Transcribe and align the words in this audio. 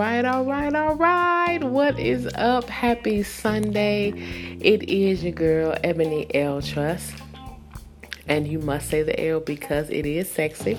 right, 0.00 0.24
all 0.24 0.46
right, 0.46 0.74
all 0.74 0.94
right. 0.94 1.62
What 1.62 2.00
is 2.00 2.26
up? 2.36 2.70
Happy 2.70 3.22
Sunday. 3.22 4.08
It 4.58 4.88
is 4.88 5.22
your 5.22 5.32
girl, 5.32 5.76
Ebony 5.84 6.26
L. 6.34 6.62
Trust. 6.62 7.12
And 8.26 8.48
you 8.48 8.60
must 8.60 8.88
say 8.88 9.02
the 9.02 9.28
L 9.28 9.40
because 9.40 9.90
it 9.90 10.06
is 10.06 10.32
sexy. 10.32 10.78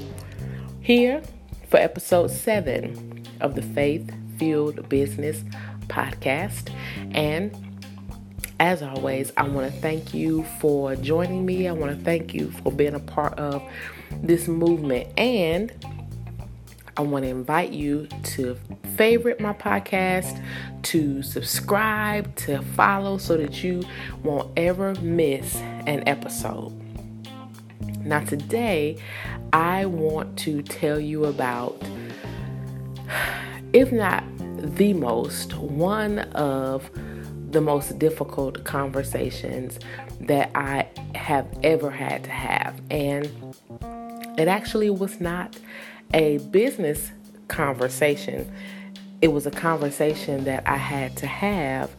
Here 0.81 1.21
for 1.69 1.77
episode 1.77 2.31
seven 2.31 3.23
of 3.41 3.53
the 3.53 3.61
Faith 3.61 4.11
Fueled 4.39 4.89
Business 4.89 5.43
Podcast. 5.85 6.73
And 7.13 7.55
as 8.59 8.81
always, 8.81 9.31
I 9.37 9.43
want 9.43 9.71
to 9.71 9.81
thank 9.81 10.15
you 10.15 10.45
for 10.59 10.95
joining 10.95 11.45
me. 11.45 11.67
I 11.67 11.73
want 11.73 11.95
to 11.95 12.03
thank 12.03 12.33
you 12.33 12.49
for 12.63 12.71
being 12.71 12.95
a 12.95 12.99
part 12.99 13.37
of 13.37 13.61
this 14.23 14.47
movement. 14.47 15.09
And 15.15 15.71
I 17.01 17.03
want 17.03 17.25
to 17.25 17.29
invite 17.29 17.71
you 17.71 18.07
to 18.35 18.55
favorite 18.95 19.39
my 19.39 19.53
podcast, 19.53 20.39
to 20.83 21.23
subscribe, 21.23 22.35
to 22.35 22.61
follow 22.61 23.17
so 23.17 23.37
that 23.37 23.63
you 23.63 23.81
won't 24.21 24.51
ever 24.55 24.93
miss 25.01 25.55
an 25.55 26.07
episode. 26.07 26.71
Now, 28.05 28.19
today, 28.23 28.99
I 29.51 29.87
want 29.87 30.37
to 30.39 30.61
tell 30.61 30.99
you 30.99 31.25
about, 31.25 31.81
if 33.73 33.91
not 33.91 34.23
the 34.77 34.93
most, 34.93 35.55
one 35.55 36.19
of 36.19 36.87
the 37.49 37.61
most 37.61 37.97
difficult 37.97 38.63
conversations 38.63 39.79
that 40.19 40.51
I 40.53 40.87
have 41.15 41.47
ever 41.63 41.89
had 41.89 42.25
to 42.25 42.29
have. 42.29 42.79
And 42.91 43.25
it 44.37 44.47
actually 44.47 44.91
was 44.91 45.19
not 45.19 45.57
a 46.13 46.37
business 46.49 47.11
conversation. 47.47 48.51
It 49.21 49.29
was 49.29 49.45
a 49.45 49.51
conversation 49.51 50.45
that 50.45 50.67
I 50.67 50.77
had 50.77 51.15
to 51.17 51.27
have 51.27 51.95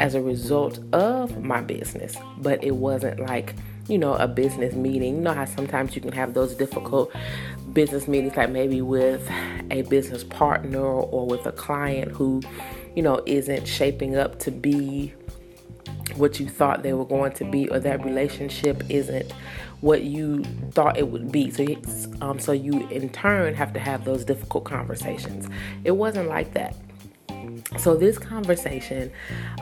as 0.00 0.14
a 0.14 0.20
result 0.20 0.78
of 0.92 1.42
my 1.42 1.60
business, 1.60 2.16
but 2.38 2.62
it 2.62 2.76
wasn't 2.76 3.20
like, 3.20 3.54
you 3.88 3.96
know, 3.96 4.14
a 4.14 4.28
business 4.28 4.74
meeting. 4.74 5.16
You 5.16 5.20
know 5.22 5.32
how 5.32 5.46
sometimes 5.46 5.94
you 5.94 6.02
can 6.02 6.12
have 6.12 6.34
those 6.34 6.54
difficult 6.54 7.12
business 7.72 8.06
meetings, 8.06 8.36
like 8.36 8.50
maybe 8.50 8.82
with 8.82 9.28
a 9.70 9.82
business 9.82 10.24
partner 10.24 10.84
or 10.84 11.26
with 11.26 11.46
a 11.46 11.52
client 11.52 12.12
who, 12.12 12.42
you 12.94 13.02
know, 13.02 13.22
isn't 13.24 13.66
shaping 13.66 14.16
up 14.16 14.38
to 14.40 14.50
be 14.50 15.14
what 16.18 16.40
you 16.40 16.48
thought 16.48 16.82
they 16.82 16.92
were 16.92 17.04
going 17.04 17.32
to 17.32 17.44
be, 17.44 17.68
or 17.68 17.78
that 17.78 18.04
relationship 18.04 18.82
isn't 18.88 19.32
what 19.80 20.02
you 20.02 20.42
thought 20.72 20.96
it 20.96 21.08
would 21.08 21.30
be. 21.30 21.50
So, 21.50 21.64
um, 22.20 22.38
so 22.38 22.52
you 22.52 22.88
in 22.88 23.10
turn 23.10 23.54
have 23.54 23.72
to 23.74 23.80
have 23.80 24.04
those 24.04 24.24
difficult 24.24 24.64
conversations. 24.64 25.48
It 25.84 25.92
wasn't 25.92 26.28
like 26.28 26.52
that. 26.54 26.74
So 27.78 27.94
this 27.94 28.18
conversation 28.18 29.12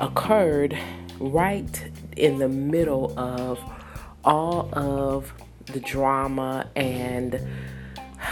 occurred 0.00 0.76
right 1.18 1.90
in 2.16 2.38
the 2.38 2.48
middle 2.48 3.18
of 3.18 3.58
all 4.24 4.70
of 4.72 5.32
the 5.66 5.80
drama 5.80 6.68
and 6.76 7.40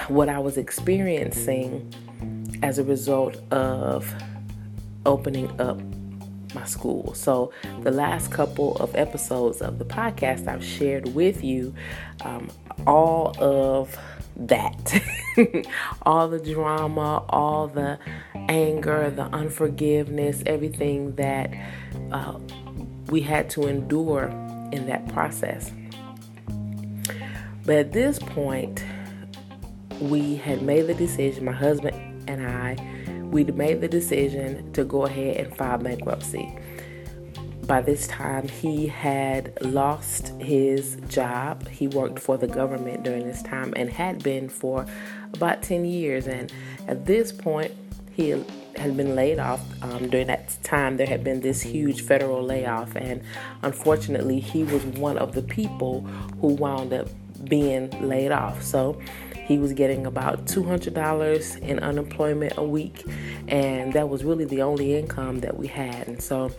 what 0.08 0.28
I 0.28 0.39
was 0.39 0.56
experiencing 0.56 1.92
as 2.62 2.78
a 2.78 2.84
result 2.84 3.36
of 3.52 4.12
opening 5.05 5.61
up 5.61 5.80
my 6.55 6.65
school. 6.65 7.15
So, 7.15 7.53
the 7.83 7.91
last 7.91 8.31
couple 8.31 8.77
of 8.77 8.95
episodes 8.95 9.61
of 9.61 9.79
the 9.79 9.85
podcast, 9.85 10.49
I've 10.49 10.65
shared 10.65 11.15
with 11.15 11.43
you 11.45 11.75
um, 12.23 12.51
all 12.87 13.35
of 13.39 13.97
that 14.37 15.01
all 16.03 16.29
the 16.29 16.41
drama, 16.41 17.25
all 17.29 17.69
the 17.69 17.99
anger, 18.35 19.11
the 19.11 19.25
unforgiveness, 19.25 20.43
everything 20.47 21.14
that 21.17 21.53
uh, 22.11 22.39
we 23.09 23.20
had 23.20 23.48
to 23.51 23.67
endure 23.67 24.29
in 24.73 24.87
that 24.87 25.09
process. 25.09 25.73
But 27.64 27.77
at 27.77 27.93
this 27.93 28.19
point, 28.19 28.85
we 30.01 30.37
had 30.37 30.63
made 30.63 30.83
the 30.83 30.95
decision, 30.95 31.45
my 31.45 31.53
husband 31.53 32.29
and 32.29 32.47
I 32.47 32.77
we'd 33.34 33.56
made 33.56 33.80
the 33.80 33.89
decision 33.89 34.72
to 34.72 34.84
go 34.84 35.06
ahead 35.06 35.36
and 35.39 35.56
file 35.56 35.77
bankruptcy. 35.77 36.56
By 37.67 37.80
this 37.80 38.06
time, 38.06 38.46
he 38.46 38.86
had 38.86 39.58
lost 39.61 40.28
his 40.40 40.96
job. 41.08 41.67
He 41.67 41.89
worked 41.89 42.20
for 42.20 42.39
the 42.39 42.46
government 42.46 43.02
during 43.02 43.27
this 43.27 43.42
time 43.42 43.72
and 43.74 43.90
had 43.90 44.22
been 44.22 44.48
for 44.48 44.86
about 45.33 45.62
10 45.62 45.84
years. 45.84 46.28
And 46.28 46.52
at 46.86 47.06
this 47.06 47.33
point, 47.33 47.72
he 48.12 48.28
had 48.77 48.96
been 48.96 49.17
laid 49.17 49.40
off. 49.40 49.61
Um, 49.83 50.08
during 50.11 50.28
that 50.28 50.56
time, 50.62 50.96
there 50.96 51.06
had 51.06 51.24
been 51.24 51.40
this 51.40 51.61
huge 51.61 52.02
federal 52.02 52.40
layoff, 52.40 52.95
and 52.95 53.20
unfortunately, 53.62 54.39
he 54.39 54.62
was 54.62 54.84
one 54.84 55.18
of 55.18 55.34
the 55.34 55.42
people 55.42 56.02
who 56.40 56.48
wound 56.55 56.92
up 56.92 57.08
being 57.48 57.90
laid 58.06 58.30
off. 58.30 58.62
So 58.62 59.01
he 59.45 59.59
was 59.59 59.73
getting 59.73 60.07
about 60.07 60.47
$200 60.47 61.61
in 61.61 61.79
unemployment 61.81 62.55
a 62.57 62.65
week, 62.65 63.05
and 63.49 63.93
that 63.93 64.09
was 64.09 64.25
really 64.25 64.45
the 64.45 64.63
only 64.63 64.97
income 64.97 65.41
that 65.41 65.57
we 65.57 65.67
had. 65.67 66.09
And 66.09 66.23
so 66.23 66.51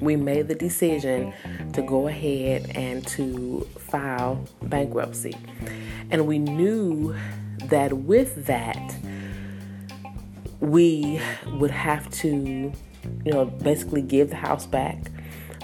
we 0.00 0.16
made 0.16 0.48
the 0.48 0.54
decision 0.54 1.32
to 1.72 1.82
go 1.82 2.06
ahead 2.06 2.70
and 2.74 3.06
to 3.08 3.66
file 3.78 4.44
bankruptcy. 4.62 5.36
And 6.10 6.26
we 6.26 6.38
knew 6.38 7.14
that 7.64 7.92
with 7.92 8.46
that, 8.46 8.94
we 10.60 11.20
would 11.54 11.70
have 11.70 12.08
to, 12.10 12.72
you 13.24 13.32
know, 13.32 13.44
basically 13.44 14.02
give 14.02 14.30
the 14.30 14.36
house 14.36 14.66
back. 14.66 15.10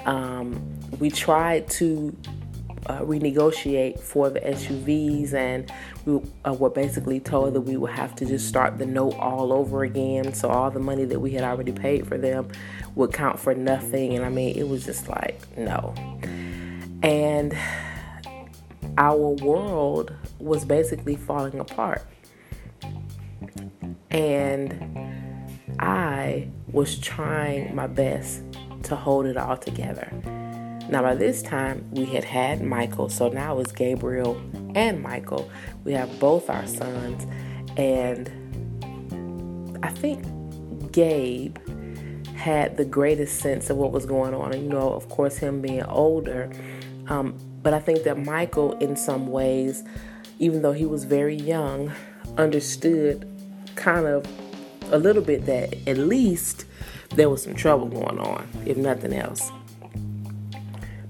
Um, 0.04 0.60
we 0.98 1.10
tried 1.10 1.68
to 1.70 2.16
uh, 2.86 3.00
renegotiate 3.00 3.98
for 3.98 4.30
the 4.30 4.40
SUVs, 4.40 5.32
and 5.32 5.70
we 6.04 6.20
uh, 6.44 6.52
were 6.52 6.70
basically 6.70 7.20
told 7.20 7.54
that 7.54 7.62
we 7.62 7.76
would 7.76 7.92
have 7.92 8.14
to 8.16 8.26
just 8.26 8.48
start 8.48 8.78
the 8.78 8.86
note 8.86 9.14
all 9.14 9.52
over 9.52 9.84
again. 9.84 10.34
So 10.34 10.48
all 10.48 10.70
the 10.70 10.80
money 10.80 11.04
that 11.04 11.20
we 11.20 11.32
had 11.32 11.44
already 11.44 11.72
paid 11.72 12.06
for 12.06 12.18
them 12.18 12.48
would 12.94 13.12
count 13.12 13.38
for 13.38 13.54
nothing. 13.54 14.14
And 14.14 14.24
I 14.24 14.28
mean, 14.28 14.56
it 14.56 14.68
was 14.68 14.84
just 14.84 15.08
like 15.08 15.40
no. 15.56 15.94
And 17.02 17.56
our 18.96 19.16
world 19.16 20.12
was 20.38 20.64
basically 20.64 21.16
falling 21.16 21.58
apart. 21.58 22.02
And 24.10 25.74
I 25.78 26.48
was 26.70 26.98
trying 26.98 27.74
my 27.74 27.86
best 27.86 28.42
to 28.84 28.96
hold 28.96 29.26
it 29.26 29.36
all 29.36 29.56
together. 29.56 30.12
Now, 30.88 31.02
by 31.02 31.14
this 31.14 31.42
time, 31.42 31.88
we 31.92 32.04
had 32.04 32.24
had 32.24 32.62
Michael, 32.62 33.08
so 33.08 33.28
now 33.28 33.58
it's 33.58 33.72
Gabriel 33.72 34.40
and 34.74 35.02
Michael. 35.02 35.50
We 35.84 35.92
have 35.92 36.20
both 36.20 36.50
our 36.50 36.66
sons, 36.66 37.26
and 37.76 38.30
I 39.82 39.88
think 39.88 40.24
Gabe 40.92 41.56
had 42.36 42.76
the 42.76 42.84
greatest 42.84 43.40
sense 43.40 43.70
of 43.70 43.78
what 43.78 43.92
was 43.92 44.04
going 44.04 44.34
on. 44.34 44.52
You 44.52 44.68
know, 44.68 44.92
of 44.92 45.08
course, 45.08 45.38
him 45.38 45.62
being 45.62 45.82
older, 45.84 46.50
um, 47.08 47.34
but 47.62 47.72
I 47.72 47.80
think 47.80 48.02
that 48.04 48.18
Michael, 48.18 48.72
in 48.78 48.94
some 48.94 49.28
ways, 49.28 49.82
even 50.38 50.62
though 50.62 50.72
he 50.72 50.84
was 50.84 51.04
very 51.04 51.36
young, 51.36 51.92
understood 52.36 53.26
kind 53.74 54.06
of 54.06 54.26
a 54.92 54.98
little 54.98 55.22
bit 55.22 55.46
that 55.46 55.74
at 55.88 55.96
least 55.96 56.66
there 57.14 57.30
was 57.30 57.42
some 57.42 57.54
trouble 57.54 57.86
going 57.86 58.18
on, 58.18 58.46
if 58.66 58.76
nothing 58.76 59.14
else. 59.14 59.50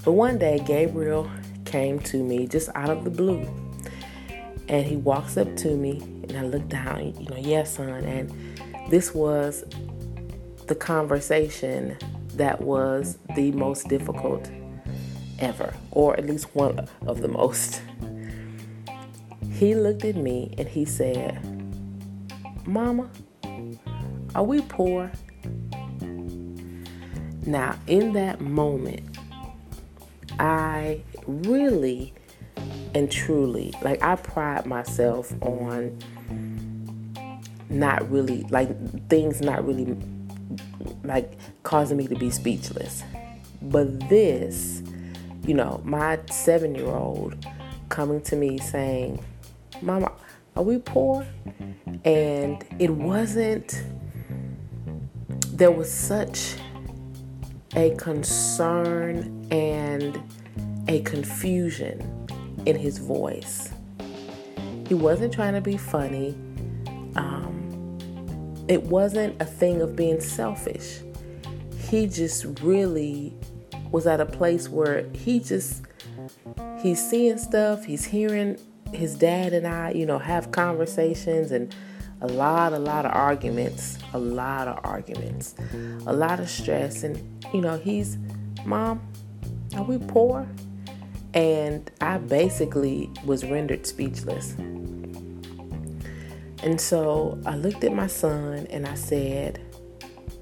But 0.04 0.12
one 0.12 0.38
day, 0.38 0.62
Gabriel 0.66 1.30
came 1.64 1.98
to 2.00 2.22
me 2.22 2.46
just 2.46 2.68
out 2.74 2.90
of 2.90 3.04
the 3.04 3.10
blue. 3.10 3.46
And 4.68 4.86
he 4.86 4.96
walks 4.96 5.36
up 5.36 5.56
to 5.56 5.76
me, 5.76 6.00
and 6.28 6.36
I 6.36 6.42
look 6.42 6.68
down, 6.68 7.14
you 7.18 7.28
know, 7.28 7.36
yes, 7.36 7.76
son. 7.76 8.04
And 8.04 8.30
this 8.90 9.14
was 9.14 9.64
the 10.66 10.74
conversation 10.74 11.96
that 12.34 12.60
was 12.60 13.18
the 13.34 13.52
most 13.52 13.88
difficult 13.88 14.50
ever, 15.38 15.74
or 15.90 16.16
at 16.16 16.26
least 16.26 16.54
one 16.54 16.88
of 17.06 17.20
the 17.20 17.28
most. 17.28 17.82
He 19.52 19.74
looked 19.74 20.04
at 20.04 20.16
me 20.16 20.54
and 20.58 20.68
he 20.68 20.84
said, 20.84 21.40
Mama, 22.66 23.08
are 24.34 24.44
we 24.44 24.62
poor? 24.62 25.12
Now, 27.46 27.78
in 27.86 28.14
that 28.14 28.40
moment, 28.40 29.13
I 30.38 31.02
really 31.26 32.12
and 32.94 33.10
truly, 33.10 33.74
like, 33.82 34.02
I 34.02 34.16
pride 34.16 34.66
myself 34.66 35.32
on 35.42 35.98
not 37.68 38.08
really, 38.10 38.42
like, 38.50 39.08
things 39.08 39.40
not 39.40 39.66
really, 39.66 39.96
like, 41.02 41.36
causing 41.64 41.96
me 41.96 42.06
to 42.06 42.14
be 42.14 42.30
speechless. 42.30 43.02
But 43.60 44.08
this, 44.08 44.82
you 45.44 45.54
know, 45.54 45.80
my 45.84 46.20
seven 46.30 46.74
year 46.74 46.86
old 46.86 47.34
coming 47.88 48.20
to 48.22 48.36
me 48.36 48.58
saying, 48.58 49.24
Mama, 49.82 50.12
are 50.56 50.62
we 50.62 50.78
poor? 50.78 51.26
And 52.04 52.64
it 52.78 52.90
wasn't 52.90 53.82
there 55.54 55.70
was 55.70 55.92
such 55.92 56.56
a 57.76 57.94
concern 57.96 59.46
and 59.50 60.20
a 60.88 61.00
confusion 61.02 62.26
in 62.66 62.76
his 62.76 62.98
voice. 62.98 63.70
He 64.86 64.94
wasn't 64.94 65.32
trying 65.32 65.54
to 65.54 65.60
be 65.60 65.76
funny. 65.76 66.36
Um, 67.16 67.98
it 68.68 68.82
wasn't 68.84 69.40
a 69.40 69.44
thing 69.44 69.80
of 69.80 69.96
being 69.96 70.20
selfish. 70.20 71.00
He 71.88 72.06
just 72.06 72.44
really 72.60 73.34
was 73.90 74.06
at 74.06 74.20
a 74.20 74.26
place 74.26 74.68
where 74.68 75.08
he 75.12 75.40
just 75.40 75.82
he's 76.82 77.02
seeing 77.02 77.38
stuff, 77.38 77.84
he's 77.84 78.04
hearing 78.04 78.58
his 78.92 79.14
dad 79.14 79.52
and 79.52 79.66
I, 79.66 79.90
you 79.90 80.06
know, 80.06 80.18
have 80.18 80.52
conversations 80.52 81.50
and 81.50 81.74
a 82.24 82.26
lot, 82.28 82.72
a 82.72 82.78
lot 82.78 83.04
of 83.04 83.12
arguments, 83.12 83.98
a 84.14 84.18
lot 84.18 84.66
of 84.66 84.80
arguments, 84.82 85.54
a 86.06 86.12
lot 86.12 86.40
of 86.40 86.48
stress. 86.48 87.02
And, 87.02 87.44
you 87.52 87.60
know, 87.60 87.76
he's, 87.76 88.16
Mom, 88.64 89.06
are 89.76 89.82
we 89.82 89.98
poor? 89.98 90.48
And 91.34 91.90
I 92.00 92.16
basically 92.16 93.10
was 93.26 93.44
rendered 93.44 93.86
speechless. 93.86 94.52
And 96.62 96.80
so 96.80 97.38
I 97.44 97.56
looked 97.56 97.84
at 97.84 97.92
my 97.92 98.06
son 98.06 98.66
and 98.70 98.86
I 98.86 98.94
said, 98.94 99.60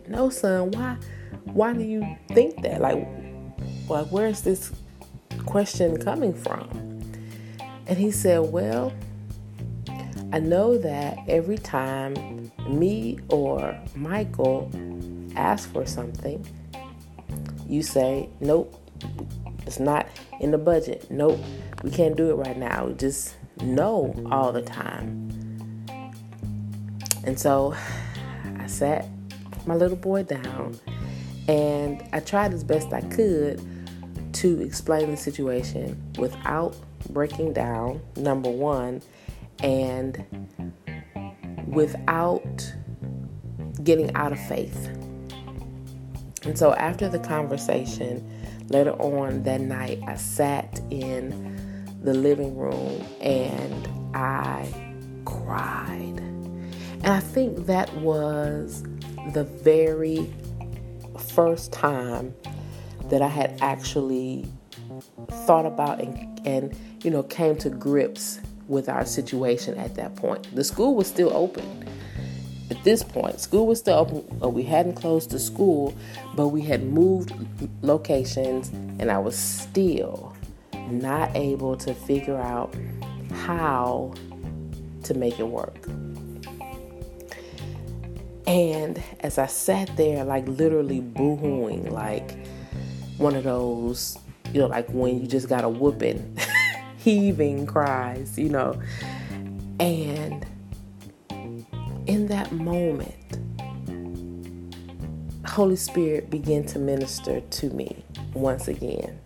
No, 0.06 0.31
son, 0.31 0.70
why 0.70 0.99
why 1.46 1.73
do 1.73 1.82
you 1.82 2.17
think 2.28 2.62
that? 2.62 2.81
Like, 2.81 3.08
like 3.88 4.06
where's 4.06 4.43
this 4.43 4.70
question 5.46 5.96
coming 6.00 6.32
from? 6.32 6.69
And 7.88 7.99
he 7.99 8.12
said, 8.12 8.38
Well, 8.52 8.93
I 10.32 10.38
know 10.38 10.79
that 10.79 11.19
every 11.29 11.58
time 11.58 12.50
me 12.67 13.19
or 13.29 13.79
Michael 13.94 14.70
ask 15.37 15.70
for 15.73 15.84
something, 15.84 16.46
you 17.69 17.82
say, 17.82 18.31
Nope, 18.40 18.75
it's 19.67 19.79
not 19.79 20.06
in 20.40 20.50
the 20.50 20.58
budget. 20.58 21.11
Nope, 21.11 21.38
we 21.82 21.90
can't 21.90 22.17
do 22.17 22.31
it 22.31 22.34
right 22.34 22.56
now. 22.56 22.88
Just 22.96 23.37
no 23.61 24.14
all 24.31 24.52
the 24.52 24.62
time. 24.62 25.29
And 27.25 27.38
so 27.38 27.75
I 28.58 28.67
sat 28.67 29.06
my 29.67 29.75
little 29.75 29.96
boy 29.96 30.23
down 30.23 30.78
and 31.46 32.02
I 32.12 32.20
tried 32.20 32.55
as 32.55 32.64
best 32.64 32.93
I 32.93 33.02
could 33.02 33.61
to 34.35 34.61
explain 34.62 35.11
the 35.11 35.17
situation 35.17 36.00
without 36.19 36.75
breaking 37.11 37.52
down, 37.52 38.00
number 38.17 38.50
one, 38.50 39.02
and 39.60 40.25
without 41.66 42.72
getting 43.82 44.14
out 44.14 44.32
of 44.32 44.40
faith. 44.46 44.88
And 46.44 46.58
so 46.58 46.75
after 46.75 47.08
the 47.08 47.19
conversation, 47.19 48.28
later 48.69 48.93
on 48.93 49.43
that 49.44 49.60
night, 49.60 50.00
I 50.06 50.16
sat 50.16 50.81
in 50.90 51.52
the 52.02 52.14
living 52.14 52.56
room 52.56 53.04
and 53.20 53.88
I 54.14 54.69
cried. 55.25 56.19
And 56.19 57.06
I 57.06 57.20
think 57.20 57.66
that 57.66 57.94
was 57.96 58.82
the 59.32 59.44
very 59.44 60.32
first 61.19 61.72
time 61.72 62.34
that 63.08 63.22
I 63.22 63.28
had 63.28 63.58
actually 63.60 64.46
thought 65.46 65.66
about 65.66 66.00
and, 66.00 66.46
and 66.46 66.76
you 67.02 67.10
know 67.10 67.22
came 67.22 67.56
to 67.56 67.70
grips 67.70 68.40
with 68.72 68.88
our 68.88 69.04
situation 69.04 69.76
at 69.76 69.94
that 69.96 70.16
point. 70.16 70.48
The 70.56 70.64
school 70.64 70.94
was 70.94 71.06
still 71.06 71.30
open. 71.32 71.86
At 72.70 72.82
this 72.84 73.02
point, 73.02 73.38
school 73.38 73.66
was 73.66 73.78
still 73.78 73.98
open. 73.98 74.54
We 74.54 74.62
hadn't 74.62 74.94
closed 74.94 75.30
the 75.30 75.38
school, 75.38 75.94
but 76.34 76.48
we 76.48 76.62
had 76.62 76.82
moved 76.82 77.32
locations, 77.82 78.70
and 78.98 79.10
I 79.10 79.19
was 79.19 79.36
still 79.36 80.34
not 80.90 81.36
able 81.36 81.76
to 81.76 81.92
figure 81.92 82.38
out 82.38 82.74
how 83.44 84.14
to 85.04 85.14
make 85.14 85.38
it 85.38 85.46
work. 85.46 85.86
And 88.46 89.02
as 89.20 89.36
I 89.36 89.46
sat 89.46 89.94
there, 89.98 90.25
like 90.25 90.48
literally 90.48 91.02
boohooing, 91.02 91.90
like 91.90 92.38
one 93.18 93.36
of 93.36 93.44
those, 93.44 94.18
you 94.52 94.60
know, 94.60 94.66
like 94.66 94.88
when 94.88 95.20
you 95.20 95.26
just 95.26 95.48
got 95.48 95.62
a 95.62 95.68
whooping, 95.68 96.38
heaving 97.02 97.66
cries, 97.66 98.38
you 98.38 98.49
know. 98.49 98.81
And 99.81 100.46
in 102.06 102.28
that 102.28 102.52
moment, 102.52 103.14
Holy 105.44 105.76
Spirit 105.76 106.31
began 106.31 106.64
to 106.66 106.78
minister 106.78 107.40
to 107.40 107.70
me 107.70 108.04
once 108.34 108.69
again. 108.69 109.19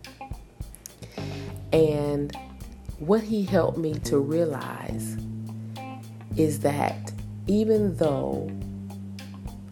And 1.73 2.34
what 2.99 3.23
He 3.23 3.44
helped 3.44 3.76
me 3.76 3.94
to 4.05 4.19
realize 4.19 5.17
is 6.37 6.61
that 6.61 7.12
even 7.46 7.96
though 7.96 8.50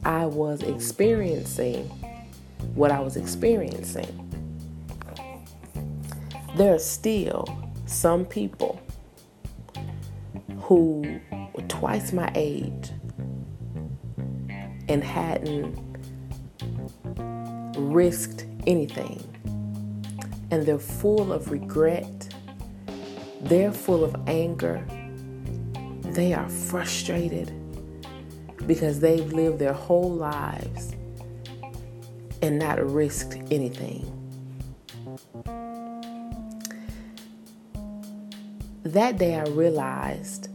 I 0.04 0.26
was 0.26 0.62
experiencing 0.62 1.84
what 2.74 2.90
I 2.90 3.00
was 3.00 3.16
experiencing, 3.16 4.20
there 6.56 6.74
are 6.74 6.78
still 6.78 7.63
some 7.86 8.24
people 8.24 8.80
who 10.60 11.20
were 11.54 11.62
twice 11.68 12.12
my 12.12 12.30
age 12.34 12.90
and 14.88 15.02
hadn't 15.02 15.78
risked 17.76 18.46
anything. 18.66 19.22
And 20.50 20.64
they're 20.64 20.78
full 20.78 21.32
of 21.32 21.50
regret, 21.50 22.34
they're 23.40 23.72
full 23.72 24.04
of 24.04 24.14
anger, 24.26 24.86
they 26.02 26.32
are 26.32 26.48
frustrated 26.48 27.52
because 28.66 29.00
they've 29.00 29.32
lived 29.32 29.58
their 29.58 29.72
whole 29.72 30.10
lives 30.10 30.94
and 32.40 32.58
not 32.58 32.78
risked 32.84 33.36
anything. 33.50 34.13
That 38.94 39.18
day, 39.18 39.34
I 39.34 39.42
realized 39.46 40.50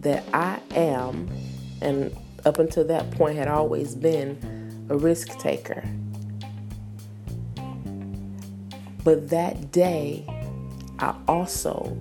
that 0.00 0.22
I 0.32 0.60
am, 0.76 1.28
and 1.82 2.16
up 2.44 2.60
until 2.60 2.84
that 2.84 3.10
point, 3.10 3.36
had 3.36 3.48
always 3.48 3.96
been 3.96 4.86
a 4.88 4.96
risk 4.96 5.36
taker. 5.40 5.82
But 9.02 9.28
that 9.30 9.72
day, 9.72 10.24
I 11.00 11.16
also 11.26 12.00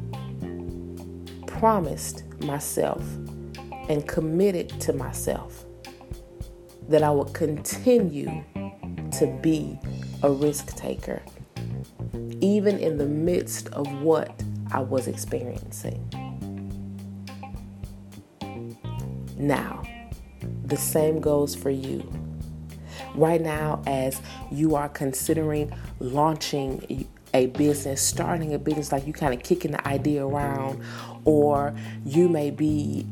promised 1.48 2.24
myself 2.43 3.01
and 3.89 4.08
committed 4.08 4.69
to 4.81 4.93
myself 4.93 5.65
that 6.88 7.01
I 7.01 7.10
would 7.10 7.34
continue 7.34 8.43
to 9.13 9.39
be 9.41 9.79
a 10.22 10.29
risk 10.29 10.75
taker, 10.75 11.24
even 12.41 12.77
in 12.77 13.00
the 13.00 13.08
midst 13.08 13.69
of 13.69 13.91
what 14.03 14.39
I 14.72 14.82
was 14.82 15.08
experiencing. 15.08 16.08
Now, 19.38 19.84
the 20.66 20.78
same 20.78 21.20
goes 21.20 21.56
for 21.56 21.70
you. 21.70 22.08
Right 23.16 23.42
now, 23.42 23.82
as 23.88 24.22
you 24.52 24.76
are 24.76 24.90
considering 24.90 25.72
launching 26.00 27.08
a 27.34 27.48
business, 27.48 28.02
starting 28.02 28.54
a 28.54 28.60
business, 28.60 28.92
like 28.92 29.08
you 29.08 29.14
kind 29.14 29.34
of 29.34 29.42
kicking 29.44 29.72
the 29.72 29.88
idea 29.88 30.26
around, 30.26 30.84
or 31.26 31.74
you 32.06 32.28
may 32.30 32.52
be 32.52 33.08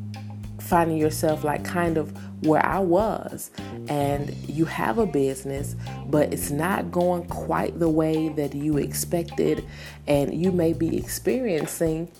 finding 0.67 0.97
yourself 0.97 1.43
like 1.43 1.63
kind 1.63 1.97
of 1.97 2.11
where 2.43 2.63
I 2.65 2.79
was, 2.79 3.51
and 3.87 4.33
you 4.47 4.65
have 4.65 4.97
a 4.97 5.05
business, 5.05 5.75
but 6.07 6.33
it's 6.33 6.51
not 6.51 6.91
going 6.91 7.25
quite 7.27 7.79
the 7.79 7.89
way 7.89 8.29
that 8.29 8.53
you 8.53 8.77
expected, 8.77 9.65
and 10.07 10.33
you 10.33 10.51
may 10.51 10.73
be 10.73 10.97
experiencing 10.97 12.11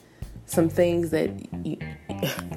some 0.45 0.69
things 0.69 1.09
that 1.11 1.29
you, 1.65 1.77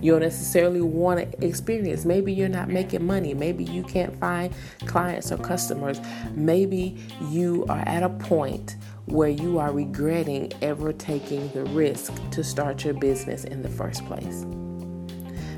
don't 0.02 0.20
necessarily 0.20 0.80
want 0.80 1.20
to 1.20 1.46
experience. 1.46 2.04
Maybe 2.04 2.32
you're 2.32 2.48
not 2.48 2.68
making 2.68 3.04
money. 3.04 3.34
Maybe 3.34 3.64
you 3.64 3.82
can't 3.82 4.18
find 4.18 4.54
clients 4.86 5.30
or 5.30 5.36
customers. 5.36 6.00
Maybe 6.34 6.96
you 7.28 7.66
are 7.68 7.80
at 7.80 8.02
a 8.02 8.08
point 8.08 8.76
where 9.06 9.28
you 9.28 9.58
are 9.58 9.72
regretting 9.72 10.52
ever 10.62 10.92
taking 10.92 11.48
the 11.50 11.64
risk 11.64 12.12
to 12.30 12.44
start 12.44 12.84
your 12.84 12.94
business 12.94 13.44
in 13.44 13.60
the 13.60 13.68
first 13.68 14.06
place. 14.06 14.46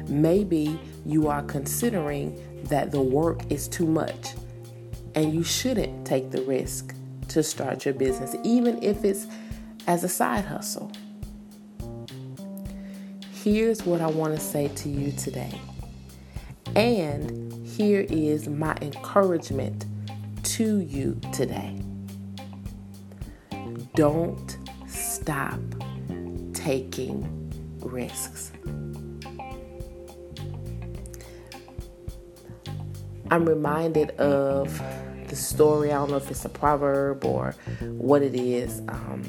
Maybe 0.09 0.79
you 1.05 1.29
are 1.29 1.43
considering 1.43 2.39
that 2.65 2.91
the 2.91 3.01
work 3.01 3.41
is 3.51 3.69
too 3.69 3.87
much 3.87 4.35
and 5.15 5.35
you 5.35 5.43
shouldn't 5.43 6.07
take 6.07 6.31
the 6.31 6.43
risk 6.43 6.95
to 7.29 7.43
start 7.43 7.85
your 7.85 7.95
business, 7.95 8.37
even 8.45 8.83
if 8.83 9.05
it's 9.05 9.27
as 9.87 10.05
a 10.05 10.09
side 10.09 10.45
hustle. 10.45 10.91
Here's 13.33 13.85
what 13.85 14.01
I 14.01 14.07
want 14.07 14.35
to 14.35 14.41
say 14.41 14.69
to 14.69 14.89
you 14.89 15.13
today. 15.13 15.61
And 16.77 17.67
here 17.67 18.07
is 18.09 18.49
my 18.49 18.77
encouragement 18.81 19.87
to 20.45 20.79
you 20.81 21.21
today. 21.33 21.81
Don't 23.95 24.57
stop 24.87 25.59
taking 26.55 27.51
risks. 27.81 28.53
I'm 33.33 33.49
reminded 33.49 34.11
of 34.19 34.79
the 35.29 35.37
story. 35.37 35.91
I 35.91 35.95
don't 35.95 36.11
know 36.11 36.19
if 36.19 36.31
it's 36.31 36.45
a 36.45 36.51
proverb 36.51 37.25
or 37.25 37.55
what 37.81 38.21
it 38.21 38.35
is, 38.35 38.83
um, 38.89 39.23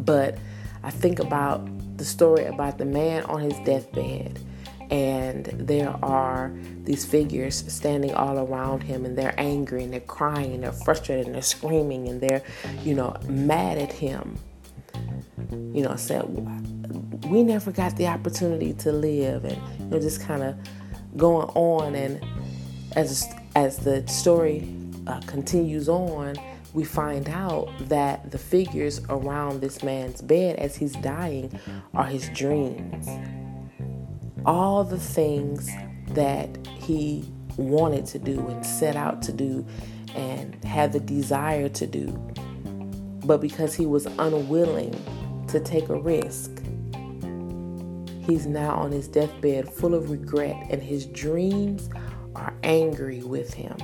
but 0.00 0.38
I 0.82 0.90
think 0.90 1.20
about 1.20 1.68
the 1.98 2.04
story 2.04 2.46
about 2.46 2.78
the 2.78 2.84
man 2.84 3.22
on 3.26 3.42
his 3.42 3.56
deathbed 3.60 4.40
and 4.90 5.46
there 5.46 5.96
are 6.02 6.52
these 6.82 7.04
figures 7.04 7.64
standing 7.72 8.12
all 8.12 8.40
around 8.40 8.82
him 8.82 9.04
and 9.04 9.16
they're 9.16 9.38
angry 9.38 9.84
and 9.84 9.92
they're 9.92 10.00
crying 10.00 10.54
and 10.54 10.64
they're 10.64 10.72
frustrated 10.72 11.26
and 11.26 11.36
they're 11.36 11.42
screaming 11.42 12.08
and 12.08 12.20
they're 12.20 12.42
you 12.82 12.92
know 12.92 13.16
mad 13.28 13.78
at 13.78 13.92
him 13.92 14.36
you 15.72 15.82
know 15.82 15.94
said 15.94 16.24
we 17.28 17.44
never 17.44 17.70
got 17.70 17.96
the 17.96 18.06
opportunity 18.06 18.72
to 18.74 18.90
live 18.90 19.44
and 19.44 19.56
you 19.78 19.86
know 19.86 20.00
just 20.00 20.20
kind 20.20 20.42
of 20.42 20.56
going 21.16 21.48
on 21.54 21.94
and 21.94 22.20
as 22.96 23.32
as 23.56 23.78
the 23.78 24.06
story 24.08 24.68
uh, 25.06 25.20
continues 25.26 25.88
on 25.88 26.34
we 26.72 26.82
find 26.82 27.28
out 27.28 27.70
that 27.80 28.30
the 28.32 28.38
figures 28.38 29.00
around 29.08 29.60
this 29.60 29.82
man's 29.82 30.20
bed 30.20 30.56
as 30.56 30.74
he's 30.74 30.94
dying 30.96 31.58
are 31.94 32.06
his 32.06 32.28
dreams 32.30 33.08
all 34.46 34.84
the 34.84 34.98
things 34.98 35.70
that 36.08 36.66
he 36.66 37.24
wanted 37.56 38.04
to 38.06 38.18
do 38.18 38.46
and 38.48 38.64
set 38.64 38.96
out 38.96 39.22
to 39.22 39.32
do 39.32 39.64
and 40.14 40.62
had 40.64 40.92
the 40.92 41.00
desire 41.00 41.68
to 41.68 41.86
do. 41.86 42.08
But 43.24 43.40
because 43.40 43.74
he 43.74 43.86
was 43.86 44.06
unwilling 44.06 44.92
to 45.48 45.60
take 45.60 45.88
a 45.88 45.98
risk, 45.98 46.50
he's 48.26 48.46
now 48.46 48.74
on 48.74 48.92
his 48.92 49.08
deathbed 49.08 49.68
full 49.72 49.94
of 49.94 50.10
regret, 50.10 50.56
and 50.70 50.82
his 50.82 51.06
dreams 51.06 51.88
are 52.34 52.54
angry 52.62 53.22
with 53.22 53.54
him. 53.54 53.76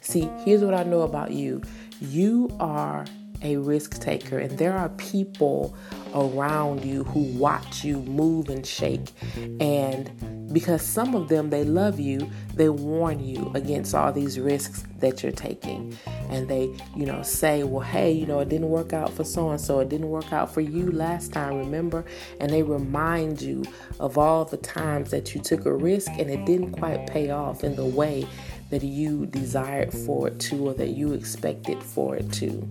See, 0.00 0.28
here's 0.44 0.62
what 0.62 0.74
I 0.74 0.82
know 0.82 1.02
about 1.02 1.32
you 1.32 1.62
you 2.00 2.48
are 2.58 3.04
a 3.42 3.56
risk 3.56 4.00
taker, 4.00 4.38
and 4.38 4.58
there 4.58 4.76
are 4.76 4.88
people 4.90 5.76
around 6.14 6.84
you 6.84 7.04
who 7.04 7.20
watch 7.38 7.84
you 7.84 7.98
move 8.02 8.48
and 8.48 8.66
shake. 8.66 9.12
And 9.60 10.10
because 10.52 10.82
some 10.82 11.14
of 11.14 11.28
them, 11.28 11.50
they 11.50 11.64
love 11.64 12.00
you, 12.00 12.28
they 12.54 12.68
warn 12.68 13.20
you 13.20 13.50
against 13.54 13.94
all 13.94 14.12
these 14.12 14.38
risks 14.38 14.84
that 14.98 15.22
you're 15.22 15.32
taking. 15.32 15.96
And 16.28 16.48
they, 16.48 16.74
you 16.96 17.06
know, 17.06 17.22
say, 17.22 17.62
well, 17.62 17.80
hey, 17.80 18.10
you 18.12 18.26
know, 18.26 18.40
it 18.40 18.48
didn't 18.48 18.68
work 18.68 18.92
out 18.92 19.12
for 19.12 19.24
so 19.24 19.50
and 19.50 19.60
so, 19.60 19.80
it 19.80 19.88
didn't 19.88 20.08
work 20.08 20.32
out 20.32 20.52
for 20.52 20.60
you 20.60 20.90
last 20.90 21.32
time, 21.32 21.56
remember? 21.56 22.04
And 22.40 22.50
they 22.50 22.62
remind 22.62 23.40
you 23.40 23.64
of 23.98 24.18
all 24.18 24.44
the 24.44 24.56
times 24.56 25.10
that 25.10 25.34
you 25.34 25.40
took 25.40 25.66
a 25.66 25.72
risk 25.72 26.10
and 26.18 26.30
it 26.30 26.44
didn't 26.44 26.72
quite 26.72 27.06
pay 27.06 27.30
off 27.30 27.62
in 27.62 27.76
the 27.76 27.86
way 27.86 28.26
that 28.70 28.82
you 28.82 29.26
desired 29.26 29.92
for 29.92 30.28
it 30.28 30.38
to 30.38 30.68
or 30.68 30.74
that 30.74 30.90
you 30.90 31.12
expected 31.12 31.82
for 31.82 32.16
it 32.16 32.32
to 32.32 32.68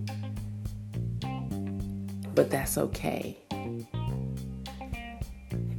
but 2.34 2.50
that's 2.50 2.78
okay. 2.78 3.36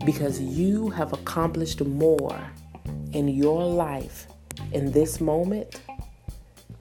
Because 0.05 0.39
you 0.39 0.89
have 0.89 1.13
accomplished 1.13 1.81
more 1.81 2.39
in 3.13 3.27
your 3.27 3.63
life 3.63 4.27
in 4.71 4.91
this 4.91 5.21
moment 5.21 5.79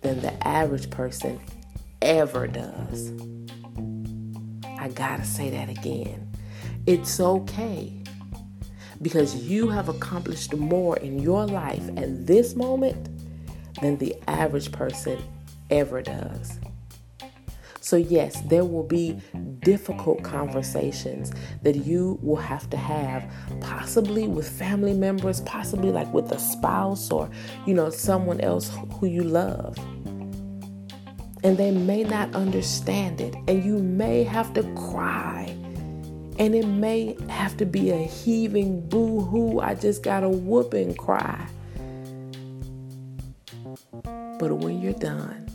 than 0.00 0.20
the 0.20 0.46
average 0.46 0.90
person 0.90 1.38
ever 2.02 2.46
does. 2.46 3.12
I 4.78 4.88
gotta 4.88 5.24
say 5.24 5.50
that 5.50 5.68
again. 5.68 6.32
It's 6.86 7.20
okay 7.20 8.00
because 9.02 9.34
you 9.34 9.68
have 9.68 9.88
accomplished 9.88 10.54
more 10.54 10.96
in 10.98 11.18
your 11.18 11.46
life 11.46 11.86
at 11.96 12.26
this 12.26 12.54
moment 12.54 13.08
than 13.80 13.96
the 13.98 14.14
average 14.28 14.72
person 14.72 15.18
ever 15.70 16.02
does. 16.02 16.58
So, 17.90 17.96
yes, 17.96 18.40
there 18.42 18.64
will 18.64 18.84
be 18.84 19.20
difficult 19.58 20.22
conversations 20.22 21.32
that 21.62 21.74
you 21.74 22.20
will 22.22 22.36
have 22.36 22.70
to 22.70 22.76
have, 22.76 23.28
possibly 23.60 24.28
with 24.28 24.48
family 24.48 24.94
members, 24.94 25.40
possibly 25.40 25.90
like 25.90 26.14
with 26.14 26.30
a 26.30 26.38
spouse 26.38 27.10
or, 27.10 27.28
you 27.66 27.74
know, 27.74 27.90
someone 27.90 28.40
else 28.42 28.70
who 28.92 29.08
you 29.08 29.24
love. 29.24 29.76
And 31.42 31.58
they 31.58 31.72
may 31.72 32.04
not 32.04 32.32
understand 32.32 33.20
it, 33.20 33.34
and 33.48 33.64
you 33.64 33.78
may 33.78 34.22
have 34.22 34.54
to 34.54 34.62
cry. 34.74 35.46
And 36.38 36.54
it 36.54 36.68
may 36.68 37.16
have 37.28 37.56
to 37.56 37.66
be 37.66 37.90
a 37.90 37.98
heaving 37.98 38.88
boo 38.88 39.22
hoo, 39.22 39.58
I 39.58 39.74
just 39.74 40.04
got 40.04 40.22
a 40.22 40.28
whooping 40.28 40.94
cry. 40.94 41.44
But 44.04 44.52
when 44.58 44.80
you're 44.80 44.92
done, 44.92 45.49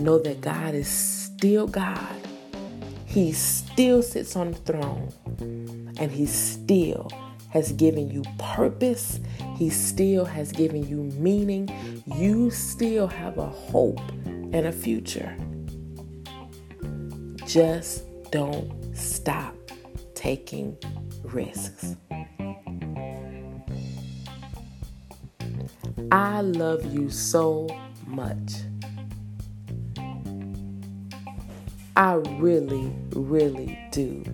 know 0.00 0.18
that 0.18 0.40
God 0.40 0.74
is 0.74 0.88
still 0.88 1.66
God. 1.66 2.16
He 3.06 3.32
still 3.32 4.02
sits 4.02 4.36
on 4.36 4.52
the 4.52 4.58
throne 4.58 5.12
and 5.98 6.10
He 6.10 6.26
still 6.26 7.10
has 7.50 7.72
given 7.72 8.08
you 8.08 8.22
purpose. 8.38 9.20
He 9.56 9.68
still 9.70 10.24
has 10.24 10.52
given 10.52 10.88
you 10.88 11.02
meaning. 11.18 11.68
You 12.06 12.50
still 12.50 13.06
have 13.06 13.38
a 13.38 13.46
hope 13.46 14.00
and 14.24 14.66
a 14.66 14.72
future. 14.72 15.36
Just 17.46 18.04
don't 18.30 18.96
stop 18.96 19.54
taking 20.14 20.76
risks. 21.24 21.96
I 26.12 26.40
love 26.40 26.84
you 26.94 27.10
so 27.10 27.68
much. 28.06 28.52
I 32.00 32.14
really, 32.14 32.90
really 33.10 33.78
do. 33.90 34.24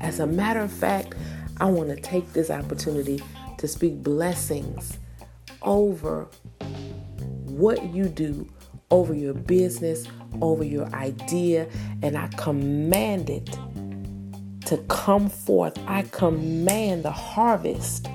As 0.00 0.18
a 0.18 0.26
matter 0.26 0.58
of 0.58 0.72
fact, 0.72 1.14
I 1.60 1.66
want 1.66 1.90
to 1.90 1.94
take 1.94 2.32
this 2.32 2.50
opportunity 2.50 3.22
to 3.58 3.68
speak 3.68 4.02
blessings 4.02 4.98
over 5.62 6.26
what 7.44 7.80
you 7.94 8.08
do, 8.08 8.50
over 8.90 9.14
your 9.14 9.34
business, 9.34 10.08
over 10.40 10.64
your 10.64 10.92
idea, 10.96 11.68
and 12.02 12.18
I 12.18 12.26
command 12.38 13.30
it 13.30 13.56
to 14.66 14.78
come 14.88 15.28
forth. 15.28 15.78
I 15.86 16.02
command 16.02 17.04
the 17.04 17.12
harvest 17.12 18.08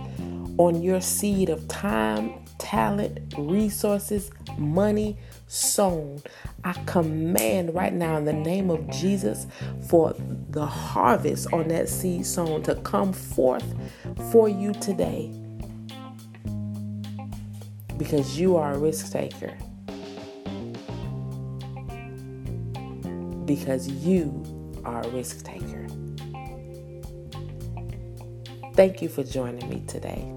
on 0.57 0.81
your 0.81 0.99
seed 0.99 1.47
of 1.47 1.65
time, 1.69 2.33
talent, 2.57 3.19
resources, 3.37 4.31
money 4.57 5.17
sown. 5.47 6.21
I 6.63 6.73
command 6.85 7.73
right 7.73 7.93
now 7.93 8.17
in 8.17 8.25
the 8.25 8.33
name 8.33 8.69
of 8.69 8.89
Jesus 8.89 9.47
for 9.87 10.13
the 10.49 10.65
harvest 10.65 11.51
on 11.53 11.69
that 11.69 11.89
seed 11.89 12.25
sown 12.25 12.63
to 12.63 12.75
come 12.75 13.13
forth 13.13 13.65
for 14.31 14.47
you 14.47 14.73
today. 14.73 15.31
Because 17.97 18.39
you 18.39 18.57
are 18.57 18.73
a 18.73 18.77
risk 18.77 19.11
taker. 19.11 19.57
Because 23.45 23.87
you 23.87 24.43
are 24.85 25.01
a 25.01 25.09
risk 25.09 25.43
taker. 25.43 25.87
Thank 28.73 29.01
you 29.01 29.09
for 29.09 29.23
joining 29.23 29.67
me 29.69 29.83
today. 29.87 30.31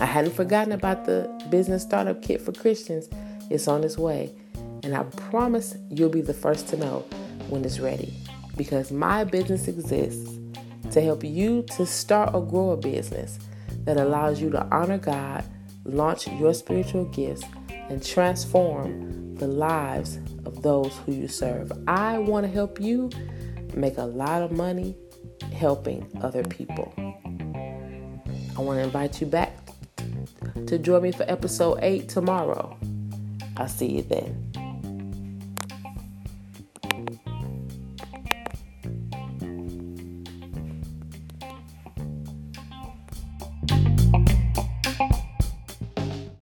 I 0.00 0.06
hadn't 0.06 0.34
forgotten 0.34 0.72
about 0.72 1.04
the 1.04 1.30
business 1.50 1.82
startup 1.82 2.20
kit 2.22 2.40
for 2.40 2.50
Christians. 2.50 3.08
It's 3.50 3.68
on 3.68 3.84
its 3.84 3.98
way. 3.98 4.34
And 4.82 4.94
I 4.94 5.02
promise 5.02 5.76
you'll 5.90 6.08
be 6.08 6.20
the 6.20 6.34
first 6.34 6.68
to 6.68 6.76
know 6.76 7.04
when 7.48 7.64
it's 7.64 7.80
ready. 7.80 8.12
Because 8.56 8.92
my 8.92 9.24
business 9.24 9.68
exists 9.68 10.38
to 10.92 11.00
help 11.00 11.24
you 11.24 11.64
to 11.76 11.86
start 11.86 12.34
or 12.34 12.46
grow 12.46 12.70
a 12.70 12.76
business 12.76 13.38
that 13.84 13.96
allows 13.96 14.40
you 14.40 14.50
to 14.50 14.64
honor 14.70 14.98
God, 14.98 15.44
launch 15.84 16.28
your 16.28 16.54
spiritual 16.54 17.04
gifts, 17.06 17.44
and 17.70 18.04
transform 18.04 19.34
the 19.36 19.46
lives 19.46 20.18
of 20.44 20.62
those 20.62 20.96
who 21.04 21.12
you 21.12 21.28
serve. 21.28 21.72
I 21.86 22.18
want 22.18 22.46
to 22.46 22.52
help 22.52 22.80
you 22.80 23.10
make 23.74 23.98
a 23.98 24.04
lot 24.04 24.42
of 24.42 24.52
money 24.52 24.96
helping 25.52 26.06
other 26.22 26.42
people. 26.44 26.92
I 28.56 28.60
want 28.60 28.78
to 28.78 28.84
invite 28.84 29.20
you 29.20 29.26
back 29.26 29.52
to 30.66 30.78
join 30.78 31.02
me 31.02 31.12
for 31.12 31.24
episode 31.24 31.80
8 31.82 32.08
tomorrow. 32.08 32.76
I'll 33.56 33.68
see 33.68 33.86
you 33.86 34.02
then. 34.02 34.43